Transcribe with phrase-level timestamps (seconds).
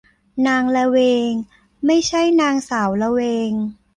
[0.47, 0.97] นางละเว
[1.27, 1.29] ง
[1.85, 3.51] ไม่ใช่นางสาวละเวง